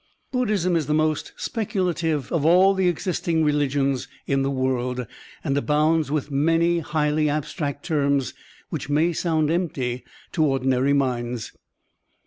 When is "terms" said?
7.85-8.33